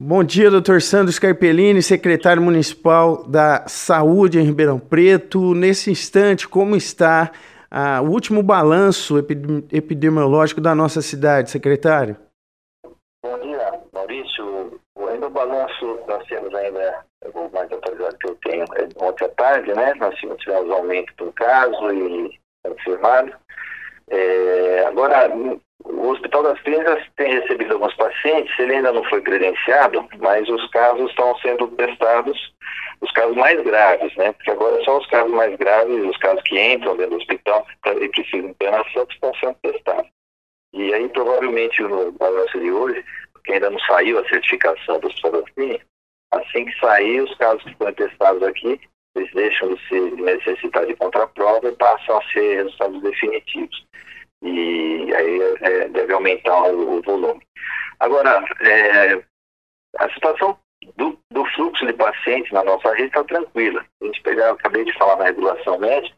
[0.00, 5.54] Bom dia, doutor Sandro Scarpellini, secretário municipal da Saúde em Ribeirão Preto.
[5.54, 7.32] Nesse instante, como está
[7.68, 12.16] ah, o último balanço epidemiológico da nossa cidade, secretário?
[13.24, 14.80] Bom dia, Maurício.
[15.10, 17.04] Ainda o balanço, nós temos ainda,
[17.34, 19.94] o mais atualizado que eu tenho, é ontem à tarde, né?
[19.94, 23.32] Nós tivemos aumento do caso e confirmado.
[23.32, 23.36] É,
[24.86, 25.30] agora,
[25.84, 30.68] o Hospital das Clínicas tem recebido alguns pacientes, ele ainda não foi credenciado, mas os
[30.70, 32.52] casos estão sendo testados,
[33.00, 34.32] os casos mais graves, né?
[34.32, 37.66] Porque agora são os casos mais graves, os casos que entram dentro do hospital
[38.00, 40.10] e precisam de internação, que estão sendo testados.
[40.72, 45.32] E aí, provavelmente, no balanço de hoje, porque ainda não saiu a certificação do Hospital
[45.32, 45.86] das Clínicas,
[46.32, 48.80] assim que sair, os casos que foram testados aqui,
[49.18, 53.86] eles deixam de, ser, necessitar de contraprova e passam a ser resultados definitivos
[54.42, 57.42] e aí é, deve aumentar o, o volume.
[58.00, 59.22] Agora, é,
[59.98, 60.58] a situação
[60.96, 63.84] do, do, fluxo de pacientes na nossa rede está tranquila.
[64.00, 66.16] A gente pegar, acabei de falar na regulação médica,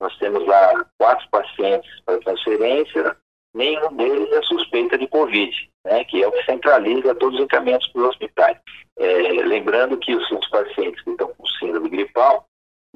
[0.00, 3.16] nós temos lá quatro pacientes para transferência,
[3.54, 7.88] nenhum deles é suspeita de Covid, né, que é o que centraliza todos os encaminhamentos
[7.88, 8.58] para os hospitais.
[8.98, 9.06] É,
[9.44, 11.33] lembrando que os, os pacientes que estão
[11.84, 12.46] síndrome gripal,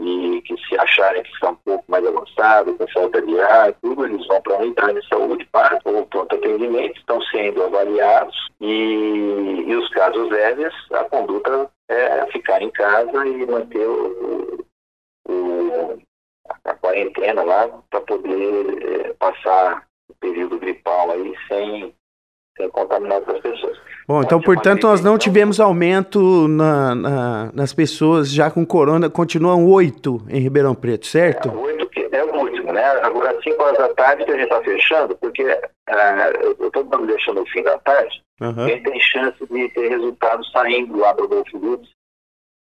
[0.00, 4.04] e que se acharem que estão um pouco mais avançados, com falta de ar, tudo,
[4.04, 9.64] eles vão para a unidade de saúde para o pronto atendimento, estão sendo avaliados e,
[9.66, 14.64] e os casos leves, a conduta é ficar em casa e manter o,
[15.28, 15.98] o
[16.64, 21.94] a quarentena lá para poder é, passar o período gripal aí sem
[22.58, 23.78] sem contaminar outras pessoas.
[24.06, 29.66] Bom, então, portanto, nós não tivemos aumento na, na, nas pessoas já com corona, continuam
[29.66, 31.48] oito em Ribeirão Preto, certo?
[31.48, 32.84] É, oito é o último, né?
[33.02, 36.84] Agora, às cinco horas da tarde que a gente está fechando, porque uh, eu estou
[37.06, 38.64] deixando no fim da tarde, uhum.
[38.64, 41.88] a gente tem chance de ter resultados saindo lá do Adolfo Lutz,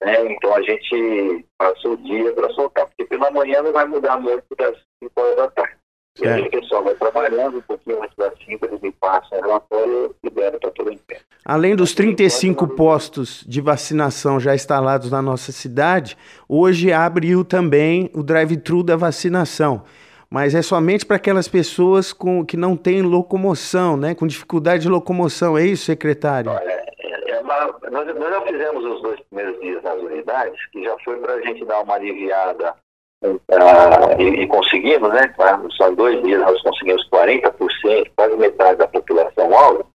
[0.03, 0.31] né?
[0.31, 4.43] Então a gente passou o dia para soltar, porque pela manhã não vai mudar muito
[4.57, 5.77] das cinco horas da tarde.
[6.21, 9.41] E aí o pessoal vai trabalhando um pouquinho antes das 5, eles me passam o
[9.41, 11.19] relatório e libera para todo pé.
[11.45, 16.17] Além dos 35 postos de vacinação já instalados na nossa cidade,
[16.49, 19.83] hoje abriu também o drive-thru da vacinação.
[20.29, 24.13] Mas é somente para aquelas pessoas com, que não têm locomoção, né?
[24.13, 25.57] com dificuldade de locomoção.
[25.57, 26.51] É isso, secretário?
[26.51, 30.83] Olha, é, é uma, nós, nós já fizemos os dois primeiros dias nas unidades, que
[30.83, 32.75] já foi para a gente dar uma aliviada
[33.23, 35.33] Uh, e, e, conseguimos, né?
[35.71, 39.85] Só em dois dias nós conseguimos 40%, quase metade da população alta,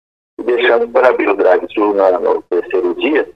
[0.40, 3.28] e deixamos para abrir o drive-thru no, terceiro dia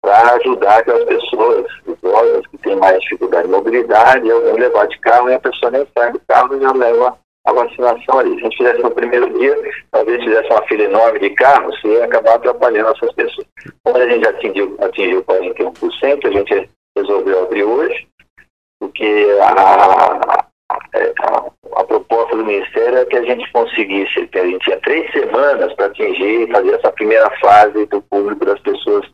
[0.00, 5.30] para ajudar aquelas pessoas idosas que têm mais dificuldade de mobilidade, eu levar de carro
[5.30, 7.16] e a pessoa nem sai do carro e já leva
[7.46, 8.34] a vacinação ali.
[8.34, 9.56] Se a gente fizesse no primeiro dia,
[9.90, 13.46] talvez fizesse uma fila enorme de carros e ia acabar atrapalhando essas pessoas.
[13.84, 18.06] Como a gente atingiu, atingiu 41%, a gente resolveu abrir hoje
[18.82, 24.58] porque a, a, a, proposta do Ministério é que a gente conseguisse, que a gente
[24.58, 29.08] tinha três semanas para atingir, fazer essa primeira fase do público das pessoas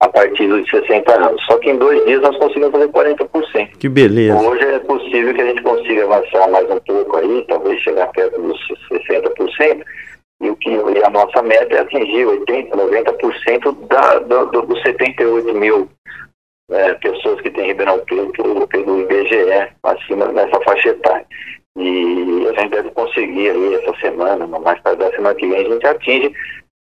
[0.00, 1.42] a partir dos 60 anos.
[1.46, 3.78] Só que em dois dias nós conseguimos fazer 40%.
[3.78, 4.38] Que beleza.
[4.38, 8.42] Hoje é possível que a gente consiga avançar mais um pouco aí, talvez chegar perto
[8.42, 8.60] dos
[8.90, 9.82] 60%.
[10.42, 15.54] E, o que, e a nossa meta é atingir 80%, 90% da, do, dos 78
[15.54, 15.88] mil
[16.70, 21.26] é, pessoas que têm Ribeirão Preto pelo IBGE, acima dessa faixa etária.
[21.76, 25.68] E a gente deve conseguir aí essa semana, mais tarde da semana que vem, a
[25.68, 26.32] gente atinge,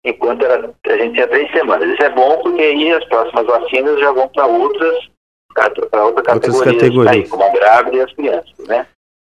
[0.06, 1.90] enquanto era, a gente tinha três semanas.
[1.90, 5.10] Isso é bom porque aí as próximas vacinas já vão para outras,
[5.90, 7.16] para outra categorias, categorias.
[7.16, 8.86] Aí, como a grávida e as crianças, né?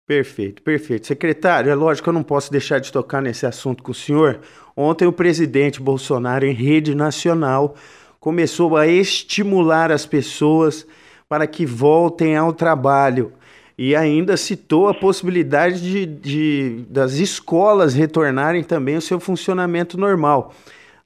[0.06, 1.06] Perfeito, perfeito.
[1.06, 4.40] Secretário, é lógico que eu não posso deixar de tocar nesse assunto com o senhor.
[4.74, 7.74] Ontem o presidente Bolsonaro, em rede nacional,
[8.20, 10.86] começou a estimular as pessoas
[11.28, 13.32] para que voltem ao trabalho.
[13.76, 20.52] E ainda citou a possibilidade de, de das escolas retornarem também ao seu funcionamento normal.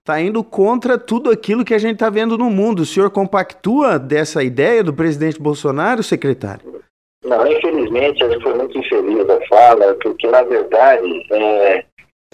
[0.01, 2.81] Está indo contra tudo aquilo que a gente está vendo no mundo.
[2.81, 6.83] O senhor compactua dessa ideia do presidente Bolsonaro, secretário?
[7.25, 11.85] Não, infelizmente, foi muito infeliz a fala, porque, na verdade, é,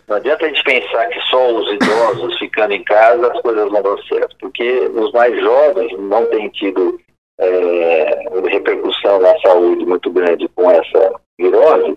[0.06, 3.83] não adianta a gente pensar que só os idosos ficando em casa as coisas não
[3.83, 6.99] dão certo, porque os mais jovens não têm tido
[7.39, 11.97] é, repercussão na saúde muito grande com essa virose,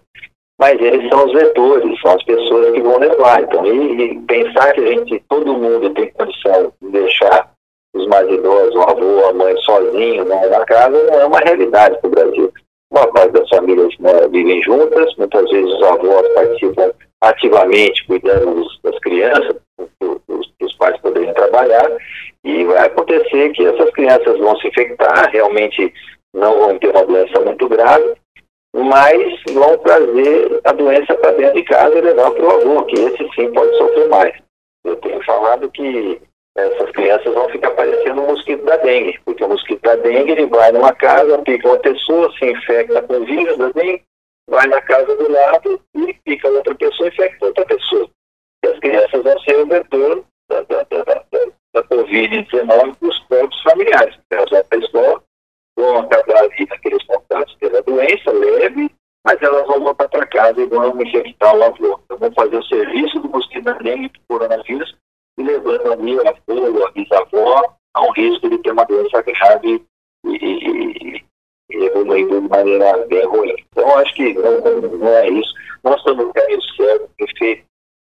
[0.59, 3.41] mas eles são os vetores, são as pessoas que vão levar.
[3.41, 7.51] Então, e, e pensar que a gente, todo mundo tem condição de deixar
[7.95, 11.97] os mais idosos, o avô, a mãe sozinho né, na casa, não é uma realidade
[11.99, 12.53] para o Brasil.
[12.91, 16.50] Uma parte das famílias né, vivem juntas, muitas vezes os avós participam
[17.21, 21.89] ativamente cuidando das crianças, para os pais poderem trabalhar,
[22.43, 25.93] E vai acontecer que essas crianças vão se infectar, realmente
[26.33, 28.15] não vão ter uma doença muito grave,
[28.75, 32.95] mas vão trazer a doença para dentro de casa e levar para o avô, que
[32.95, 34.33] esse sim pode sofrer mais.
[34.83, 36.19] Eu tenho falado que
[36.57, 40.47] essas crianças vão ficar parecendo o mosquito da dengue, porque o mosquito da dengue ele
[40.47, 44.03] vai numa casa, pica uma pessoa, se infecta com o vírus da dengue,
[44.51, 48.09] vai na casa do lado e pica outra pessoa e infecta outra pessoa.
[48.63, 51.23] E as crianças vão ser o vetor da, da, da, da,
[51.73, 54.19] da Covid-19 para os próprios familiares.
[54.29, 55.23] Elas vão para a escola,
[55.77, 58.91] vão acabar ali naqueles contatos pela doença leve,
[59.25, 61.99] mas elas vão voltar para casa e vão infectar o avô.
[62.03, 64.95] Então, vão fazer o serviço do mosquito dengue para o coronavírus
[65.39, 69.85] e levando a avô, a bisavó, a um risco de ter uma doença grave
[70.25, 71.23] e, e,
[71.69, 73.55] e evoluindo de maneira bem ruim.
[74.21, 75.53] Que não, é isso.
[75.83, 77.63] Nós estamos no caminho certo, porque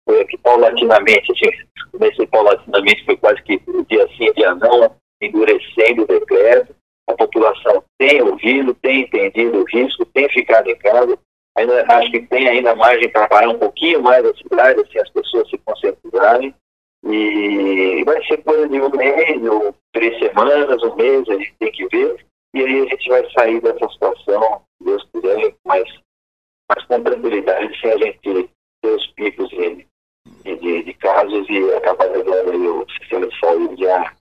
[0.05, 6.07] foi aqui paulatinamente, gente comecei paulatinamente, foi quase que dia sim, dia não, endurecendo o
[6.07, 6.75] decreto.
[7.07, 11.17] A população tem ouvido, tem entendido o risco, tem ficado em casa.
[11.55, 15.09] Ainda, acho que tem ainda margem para parar um pouquinho mais a cidade, assim, as
[15.09, 16.53] pessoas se concentrarem.
[17.05, 21.71] E vai ser coisa de um mês ou três semanas, um mês, a gente tem
[21.71, 22.25] que ver.
[22.53, 25.89] E aí a gente vai sair dessa situação, Deus quiser, mais,
[26.69, 28.49] mais com tranquilidade, sem a gente ter
[28.87, 29.87] os picos de,
[30.43, 34.13] de, de casos e acabar levando o sistema de saúde a,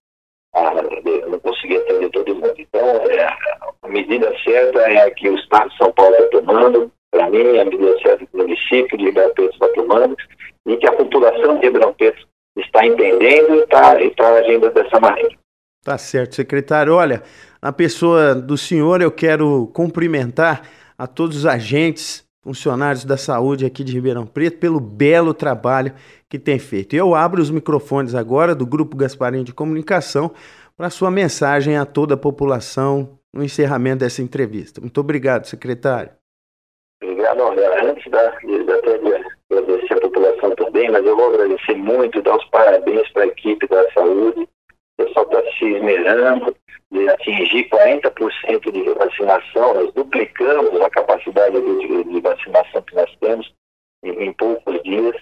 [0.54, 0.82] a,
[1.28, 2.54] não conseguir atender todo mundo.
[2.56, 3.26] Então, é,
[3.82, 7.58] a medida certa é a que o Estado de São Paulo está tomando, para mim,
[7.58, 10.16] a medida certa que o município de Ribeirão Preto está tomando,
[10.66, 12.26] e que a população de Ribeirão Preto
[12.56, 15.36] está entendendo e está, está agindo dessa maneira.
[15.84, 16.94] Tá certo, secretário.
[16.94, 17.22] Olha,
[17.62, 20.62] na pessoa do senhor, eu quero cumprimentar
[20.98, 25.92] a todos os agentes, funcionários da saúde aqui de Ribeirão Preto pelo belo trabalho
[26.28, 26.94] que tem feito.
[26.96, 30.32] Eu abro os microfones agora do Grupo Gasparinho de Comunicação
[30.76, 34.80] para sua mensagem a toda a população no encerramento dessa entrevista.
[34.80, 36.10] Muito obrigado, secretário.
[37.00, 37.42] Obrigado.
[37.84, 38.56] Antes da, de
[39.50, 43.68] agradecer a população também, mas eu vou agradecer muito, dar os parabéns para a equipe
[43.68, 44.48] da saúde.
[45.02, 46.56] O pessoal está se esmerando
[46.92, 49.74] de atingir 40% de vacinação.
[49.74, 53.52] Nós duplicamos a capacidade de, de vacinação que nós temos
[54.04, 55.16] em, em poucos dias.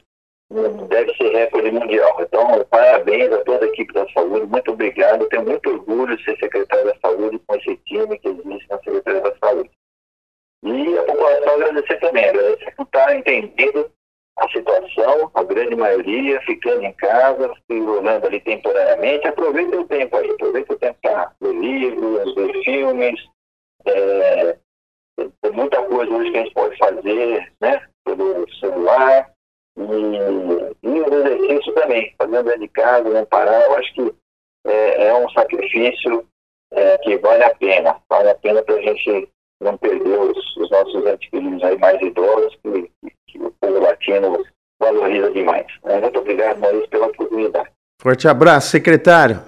[0.88, 2.16] Deve ser recorde mundial.
[2.20, 4.46] Então, parabéns a toda a equipe da saúde.
[4.46, 5.28] Muito obrigado.
[5.28, 9.20] Tenho muito orgulho de ser secretário da saúde com esse time que existe na Secretaria
[9.20, 9.70] da Saúde.
[10.62, 13.90] E a população agradecer também, agradecer por estar entendendo
[14.40, 19.28] a situação, a grande maioria ficando em casa, se enrolando ali temporariamente.
[19.28, 23.20] Aproveita o tempo aí, aproveita o tempo para ler livros, ver filmes.
[23.86, 24.56] É,
[25.42, 27.82] tem muita coisa hoje que a gente pode fazer, né?
[28.04, 29.30] Pelo celular.
[29.76, 33.60] E, e o exercício também, fazendo dentro de casa, não parar.
[33.66, 34.14] Eu acho que
[34.66, 36.26] é, é um sacrifício
[36.72, 38.00] é, que vale a pena.
[38.08, 39.28] Vale a pena para a gente
[39.60, 42.90] não perder os, os nossos entes aí mais idosos, que,
[43.26, 44.44] que, o povo latino
[44.78, 45.66] valoriza demais.
[45.84, 47.68] Muito obrigado, Maurício, pela oportunidade.
[48.00, 49.38] Forte abraço, secretário.